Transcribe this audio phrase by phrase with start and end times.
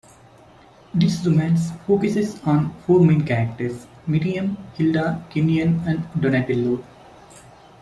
[0.95, 6.83] This romance focuses on four main characters: Miriam, Hilda, Kenyon, and Donatello.